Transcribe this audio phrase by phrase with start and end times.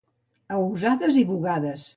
[0.55, 1.89] A usades i bugades.